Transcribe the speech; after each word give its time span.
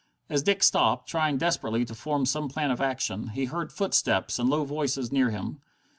As 0.31 0.41
Dick 0.41 0.63
stopped, 0.63 1.07
trying 1.07 1.37
desperately 1.37 1.85
to 1.85 1.93
form 1.93 2.25
some 2.25 2.49
plan 2.49 2.71
of 2.71 2.81
action, 2.81 3.27
he 3.27 3.45
heard 3.45 3.71
footsteps 3.71 4.39
and 4.39 4.49
low 4.49 4.65
voices 4.65 5.11
near 5.11 5.29
him. 5.29 5.61